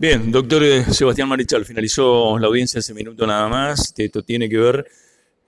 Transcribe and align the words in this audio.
Bien, 0.00 0.30
doctor 0.30 0.62
eh, 0.62 0.84
Sebastián 0.92 1.28
Marichal, 1.28 1.64
finalizó 1.64 2.38
la 2.38 2.46
audiencia 2.46 2.78
hace 2.78 2.94
minuto 2.94 3.26
nada 3.26 3.48
más. 3.48 3.92
Esto 3.96 4.22
tiene 4.22 4.48
que 4.48 4.56
ver 4.56 4.86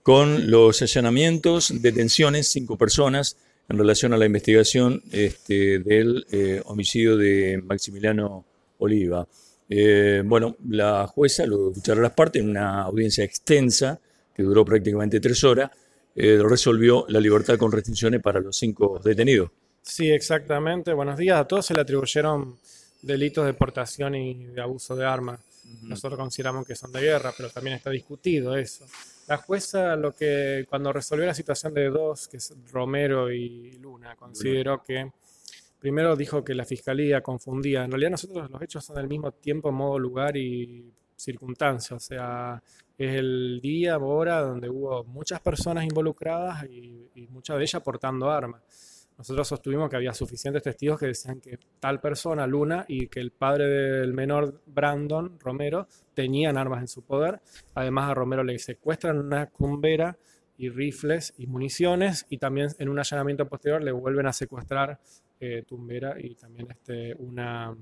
con 0.03 0.51
los 0.51 0.81
allanamientos, 0.81 1.81
detenciones, 1.81 2.49
cinco 2.49 2.77
personas 2.77 3.37
en 3.69 3.77
relación 3.77 4.11
a 4.11 4.17
la 4.17 4.25
investigación 4.25 5.01
este, 5.13 5.79
del 5.79 6.25
eh, 6.33 6.61
homicidio 6.65 7.15
de 7.15 7.61
Maximiliano 7.63 8.43
Oliva. 8.79 9.25
Eh, 9.69 10.21
bueno, 10.25 10.57
la 10.67 11.07
jueza 11.07 11.45
lo 11.45 11.69
escucharon 11.69 12.03
las 12.03 12.11
partes 12.11 12.41
en 12.41 12.49
una 12.49 12.81
audiencia 12.81 13.23
extensa 13.23 14.01
que 14.35 14.43
duró 14.43 14.65
prácticamente 14.65 15.21
tres 15.21 15.45
horas, 15.45 15.71
resolvió 16.13 17.05
la 17.07 17.21
libertad 17.21 17.57
con 17.57 17.71
restricciones 17.71 18.21
para 18.21 18.41
los 18.41 18.57
cinco 18.57 18.99
detenidos. 19.01 19.49
Sí, 19.81 20.11
exactamente. 20.11 20.91
Buenos 20.91 21.17
días 21.17 21.39
a 21.39 21.45
todos. 21.45 21.65
Se 21.65 21.73
le 21.73 21.79
atribuyeron 21.79 22.57
delitos 23.01 23.45
de 23.45 23.53
portación 23.53 24.15
y 24.15 24.45
de 24.45 24.61
abuso 24.61 24.95
de 24.95 25.05
armas. 25.05 25.39
Nosotros 25.83 26.19
consideramos 26.19 26.65
que 26.65 26.75
son 26.75 26.91
de 26.91 27.01
guerra, 27.01 27.33
pero 27.35 27.49
también 27.49 27.77
está 27.77 27.89
discutido 27.89 28.55
eso. 28.55 28.85
La 29.27 29.37
jueza, 29.37 29.95
lo 29.95 30.13
que 30.13 30.65
cuando 30.69 30.91
resolvió 30.91 31.25
la 31.25 31.33
situación 31.33 31.73
de 31.73 31.89
dos, 31.89 32.27
que 32.27 32.37
es 32.37 32.53
Romero 32.71 33.31
y 33.31 33.73
Luna, 33.73 34.15
consideró 34.15 34.83
que 34.83 35.11
primero 35.79 36.15
dijo 36.15 36.43
que 36.43 36.53
la 36.53 36.65
fiscalía 36.65 37.21
confundía. 37.21 37.85
En 37.85 37.91
realidad 37.91 38.11
nosotros 38.11 38.49
los 38.49 38.61
hechos 38.61 38.83
son 38.83 38.97
del 38.97 39.07
mismo 39.07 39.31
tiempo, 39.31 39.71
modo, 39.71 39.97
lugar 39.97 40.35
y 40.35 40.91
circunstancia. 41.15 41.95
O 41.95 41.99
sea, 41.99 42.61
es 42.97 43.15
el 43.15 43.59
día, 43.61 43.97
hora 43.97 44.41
donde 44.41 44.69
hubo 44.69 45.03
muchas 45.05 45.39
personas 45.39 45.85
involucradas 45.85 46.65
y, 46.65 47.09
y 47.15 47.27
muchas 47.27 47.57
de 47.57 47.63
ellas 47.63 47.81
portando 47.81 48.29
armas. 48.29 48.61
Nosotros 49.21 49.49
sostuvimos 49.49 49.87
que 49.87 49.97
había 49.97 50.15
suficientes 50.15 50.63
testigos 50.63 50.99
que 50.99 51.05
decían 51.05 51.39
que 51.39 51.59
tal 51.79 52.01
persona, 52.01 52.47
Luna, 52.47 52.85
y 52.87 53.05
que 53.05 53.19
el 53.19 53.29
padre 53.29 53.67
del 53.67 54.13
menor, 54.13 54.63
Brandon 54.65 55.39
Romero, 55.39 55.87
tenían 56.15 56.57
armas 56.57 56.81
en 56.81 56.87
su 56.87 57.03
poder. 57.03 57.39
Además, 57.75 58.09
a 58.09 58.15
Romero 58.15 58.43
le 58.43 58.57
secuestran 58.57 59.19
una 59.19 59.45
cumbera 59.45 60.17
y 60.57 60.69
rifles 60.69 61.35
y 61.37 61.45
municiones, 61.45 62.25
y 62.29 62.39
también 62.39 62.69
en 62.79 62.89
un 62.89 62.97
allanamiento 62.97 63.47
posterior 63.47 63.83
le 63.83 63.91
vuelven 63.91 64.25
a 64.25 64.33
secuestrar 64.33 64.99
eh, 65.39 65.65
tumbera 65.67 66.19
y 66.19 66.33
también 66.33 66.71
este, 66.71 67.13
una, 67.13 67.77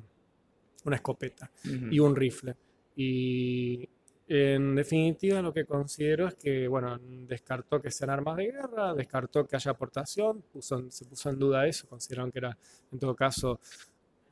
una 0.83 0.95
escopeta 0.97 1.49
y 1.63 1.99
un 1.99 2.17
rifle. 2.17 2.53
Y 2.97 3.87
en 4.31 4.75
definitiva, 4.75 5.41
lo 5.41 5.51
que 5.51 5.65
considero 5.65 6.27
es 6.27 6.35
que, 6.35 6.67
bueno, 6.67 6.99
descartó 7.27 7.81
que 7.81 7.89
sean 7.89 8.11
armas 8.11 8.37
de 8.37 8.51
guerra, 8.51 8.93
descartó 8.93 9.47
que 9.47 9.55
haya 9.55 9.71
aportación, 9.71 10.43
se 10.89 11.05
puso 11.05 11.29
en 11.31 11.39
duda 11.39 11.65
eso, 11.65 11.87
consideraron 11.87 12.31
que 12.31 12.37
era, 12.37 12.55
en 12.91 12.99
todo 12.99 13.15
caso, 13.15 13.59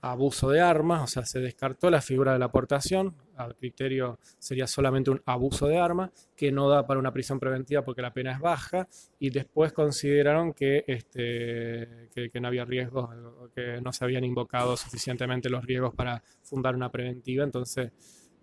abuso 0.01 0.51
de 0.51 0.61
armas, 0.61 1.01
o 1.01 1.07
sea, 1.07 1.25
se 1.25 1.39
descartó 1.39 1.89
la 1.89 2.01
figura 2.01 2.33
de 2.33 2.37
la 2.37 2.45
aportación, 2.45 3.15
al 3.35 3.55
criterio 3.55 4.19
sería 4.37 4.67
solamente 4.67 5.09
un 5.09 5.19
abuso 5.25 5.65
de 5.65 5.79
armas, 5.79 6.11
que 6.35 6.51
no 6.51 6.69
da 6.69 6.85
para 6.85 6.99
una 6.99 7.11
prisión 7.11 7.39
preventiva 7.39 7.81
porque 7.83 8.03
la 8.03 8.13
pena 8.13 8.33
es 8.33 8.39
baja, 8.39 8.87
y 9.17 9.31
después 9.31 9.73
consideraron 9.73 10.53
que, 10.53 10.83
este, 10.85 12.09
que, 12.13 12.29
que 12.29 12.39
no 12.39 12.49
había 12.49 12.65
riesgos, 12.65 13.09
que 13.55 13.81
no 13.81 13.91
se 13.91 14.05
habían 14.05 14.23
invocado 14.23 14.77
suficientemente 14.77 15.49
los 15.49 15.65
riesgos 15.65 15.95
para 15.95 16.21
fundar 16.43 16.75
una 16.75 16.91
preventiva, 16.91 17.43
entonces 17.43 17.91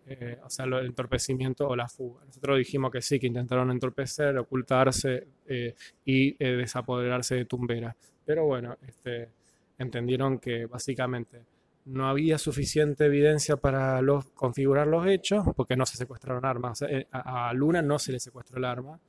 eh, 0.07 0.39
o 0.45 0.51
sea, 0.51 0.67
el 0.67 0.75
entorpecimiento 0.87 1.67
o 1.67 1.75
la 1.75 1.89
fuga. 1.89 2.25
Nosotros 2.27 2.59
dijimos 2.59 2.91
que 2.91 3.01
sí, 3.01 3.19
que 3.19 3.27
intentaron 3.27 3.71
entorpecer, 3.71 4.37
ocultarse 4.37 5.29
eh, 5.47 5.75
y 6.05 6.37
eh, 6.39 6.57
desapoderarse 6.57 7.37
de 7.37 7.45
Tumbera. 7.47 7.97
Pero 8.25 8.45
bueno, 8.45 8.77
este, 8.87 9.31
entendieron 9.79 10.39
que 10.39 10.67
básicamente 10.67 11.43
no 11.87 12.07
había 12.09 12.39
suficiente 12.39 13.07
evidencia 13.07 13.57
para 13.57 14.03
los, 14.03 14.27
configurar 14.31 14.87
los 14.87 15.07
hechos 15.07 15.47
porque 15.57 15.77
no 15.77 15.87
se 15.87 15.97
secuestraron 15.97 16.45
armas. 16.45 16.85
a, 17.11 17.53
Luna 17.55 17.81
no 17.81 17.99
se 17.99 18.13
le 18.13 18.21
secuestró 18.21 18.59
el 18.59 18.65
arma 18.65 19.01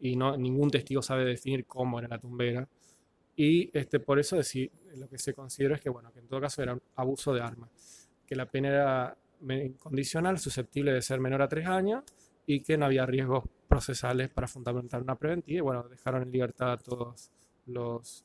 y 0.00 0.16
no, 0.16 0.36
ningún 0.36 0.70
testigo 0.70 1.00
sabe 1.00 1.24
definir 1.24 1.64
cómo 1.64 1.98
era 1.98 2.08
la 2.08 2.18
tumbera. 2.18 2.68
Y 3.36 3.70
este, 3.78 4.00
por 4.00 4.18
eso 4.18 4.36
decir, 4.36 4.70
lo 4.96 5.08
que 5.08 5.18
se 5.18 5.34
considera 5.34 5.76
es 5.76 5.80
que, 5.80 5.90
bueno, 5.90 6.10
que 6.12 6.20
en 6.20 6.26
todo 6.26 6.40
caso 6.40 6.62
era 6.62 6.74
un 6.74 6.82
abuso 6.94 7.34
de 7.34 7.42
armas, 7.42 8.08
que 8.26 8.34
la 8.34 8.46
pena 8.46 8.68
era 8.68 9.16
condicional 9.78 10.38
susceptible 10.38 10.92
de 10.92 11.02
ser 11.02 11.20
menor 11.20 11.42
a 11.42 11.48
tres 11.48 11.66
años 11.66 12.04
y 12.46 12.60
que 12.60 12.76
no 12.76 12.86
había 12.86 13.06
riesgos 13.06 13.44
procesales 13.68 14.28
para 14.30 14.46
fundamentar 14.46 15.02
una 15.02 15.16
preventiva 15.16 15.58
y 15.58 15.60
bueno, 15.60 15.86
dejaron 15.88 16.22
en 16.22 16.32
libertad 16.32 16.72
a 16.72 16.76
todos 16.78 17.30
los, 17.66 18.24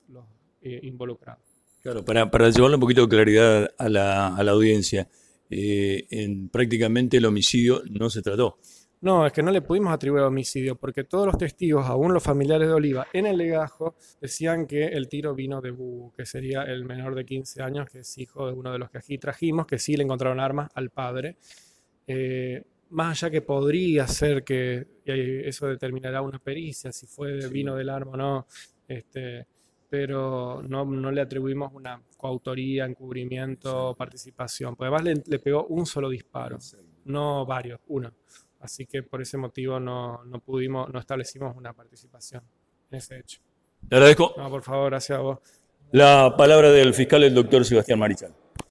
eh, 0.62 0.80
involucrados. 0.84 1.44
Claro, 1.82 2.06
para, 2.06 2.30
para, 2.30 2.50
llevarle 2.50 2.76
un 2.76 2.82
poquito 2.82 3.02
de 3.02 3.10
claridad 3.10 3.70
a 3.78 3.90
la, 3.90 4.36
a 4.36 4.44
la 4.44 4.52
audiencia, 4.52 5.10
eh, 5.50 6.06
en 6.12 6.48
prácticamente 6.50 7.18
el 7.18 7.26
homicidio 7.26 7.82
no 7.90 8.10
se 8.10 8.22
trató. 8.22 8.58
No, 9.02 9.26
es 9.26 9.34
que 9.34 9.42
no 9.42 9.50
le 9.52 9.64
pudimos 9.64 9.92
atribuir 9.92 10.22
homicidio 10.22 10.76
porque 10.76 11.04
todos 11.04 11.26
los 11.26 11.36
testigos, 11.36 11.88
aún 11.88 12.14
los 12.14 12.22
familiares 12.22 12.68
de 12.68 12.74
Oliva, 12.76 13.08
en 13.12 13.26
el 13.26 13.36
legajo 13.36 13.96
decían 14.22 14.68
que 14.68 14.86
el 14.86 15.10
tiro 15.10 15.34
vino 15.34 15.60
de 15.60 15.72
Bu, 15.72 16.14
que 16.16 16.24
sería 16.24 16.62
el 16.64 16.86
menor 16.86 17.16
de 17.16 17.26
15 17.26 17.64
años, 17.64 17.90
que 17.90 18.00
es 18.00 18.18
hijo 18.20 18.46
de 18.46 18.54
uno 18.54 18.72
de 18.72 18.78
los 18.78 18.92
que 18.92 19.00
aquí 19.00 19.18
trajimos, 19.18 19.66
que 19.66 19.80
sí 19.80 19.98
le 19.98 20.04
encontraron 20.04 20.40
armas 20.40 20.70
al 20.76 20.92
padre. 20.92 21.38
Eh, 22.06 22.64
más 22.92 23.24
allá 23.24 23.32
que 23.32 23.42
podría 23.42 24.08
ser 24.08 24.44
que 24.44 24.86
eso 25.04 25.68
determinará 25.68 26.22
una 26.22 26.38
pericia, 26.38 26.92
si 26.92 27.08
fue 27.08 27.50
vino 27.50 27.76
del 27.76 27.90
arma 27.90 28.12
o 28.12 28.18
no, 28.18 28.48
este, 28.88 29.48
pero 29.90 30.62
no, 30.62 30.86
no, 30.86 31.12
le 31.12 31.22
atribuimos 31.22 31.74
una 31.74 32.00
coautoría, 32.18 32.86
encubrimiento, 32.86 33.96
participación. 33.98 34.76
Porque 34.76 34.94
además 34.94 35.04
le, 35.04 35.24
le 35.26 35.40
pegó 35.40 35.66
un 35.66 35.88
solo 35.88 36.08
disparo, 36.08 36.60
no 37.06 37.48
varios, 37.48 37.80
uno. 37.88 38.12
Así 38.62 38.86
que 38.86 39.04
por 39.04 39.22
ese 39.22 39.38
motivo 39.38 39.80
no, 39.80 40.24
no 40.26 40.40
pudimos, 40.40 40.90
no 40.94 41.00
establecimos 41.00 41.56
una 41.56 41.74
participación 41.74 42.44
en 42.92 42.98
ese 42.98 43.20
hecho. 43.20 43.40
Le 43.90 43.98
agradezco. 43.98 44.34
No, 44.38 44.50
por 44.50 44.62
favor, 44.62 44.92
gracias 44.92 45.18
a 45.18 45.22
vos. 45.22 45.40
La 45.92 46.36
palabra 46.38 46.72
del 46.72 46.94
fiscal, 46.94 47.24
el 47.24 47.34
doctor 47.34 47.66
Sebastián 47.66 48.00
Marichal. 48.00 48.34